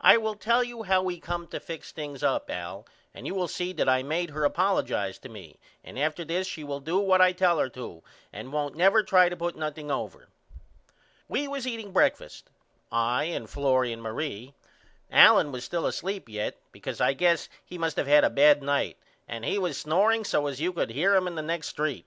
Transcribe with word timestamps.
I 0.00 0.16
will 0.16 0.36
tell 0.36 0.64
you 0.64 0.84
how 0.84 1.02
we 1.02 1.20
come 1.20 1.46
to 1.48 1.60
fix 1.60 1.92
things 1.92 2.22
up 2.22 2.48
Al 2.48 2.86
and 3.12 3.26
you 3.26 3.34
will 3.34 3.46
see 3.46 3.74
that 3.74 3.90
I 3.90 4.02
made 4.02 4.30
her 4.30 4.48
apollojize 4.48 5.18
to 5.20 5.28
me 5.28 5.60
and 5.84 5.98
after 5.98 6.24
this 6.24 6.46
she 6.46 6.64
will 6.64 6.80
do 6.80 6.98
what 6.98 7.20
I 7.20 7.32
tell 7.32 7.58
her 7.58 7.68
to 7.68 8.02
and 8.32 8.54
won't 8.54 8.74
never 8.74 9.02
try 9.02 9.28
to 9.28 9.36
put 9.36 9.56
nothing 9.56 9.90
over. 9.90 10.28
We 11.28 11.46
was 11.46 11.66
eating 11.66 11.92
breakfast 11.92 12.48
I 12.90 13.24
and 13.24 13.50
Florrie 13.50 13.92
and 13.92 14.00
Marie. 14.00 14.54
Allen 15.10 15.52
was 15.52 15.62
still 15.62 15.84
asleep 15.84 16.26
yet 16.30 16.56
because 16.72 16.98
I 17.02 17.12
guess 17.12 17.50
he 17.62 17.76
must 17.76 17.98
of 17.98 18.06
had 18.06 18.24
a 18.24 18.30
bad 18.30 18.62
night 18.62 18.96
and 19.28 19.44
he 19.44 19.58
was 19.58 19.76
snoreing 19.76 20.24
so 20.24 20.46
as 20.46 20.62
you 20.62 20.72
could 20.72 20.88
hear 20.88 21.14
him 21.14 21.26
in 21.26 21.34
the 21.34 21.42
next 21.42 21.76
st. 21.76 22.06